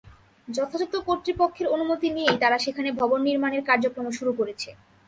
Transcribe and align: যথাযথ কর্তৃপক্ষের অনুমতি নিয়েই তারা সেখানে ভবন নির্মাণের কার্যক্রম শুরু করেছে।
যথাযথ 0.47 0.93
কর্তৃপক্ষের 1.07 1.67
অনুমতি 1.67 2.07
নিয়েই 2.09 2.37
তারা 2.37 2.57
সেখানে 2.57 2.89
ভবন 2.99 3.19
নির্মাণের 3.27 3.61
কার্যক্রম 3.69 4.07
শুরু 4.17 4.31
করেছে। 4.39 4.69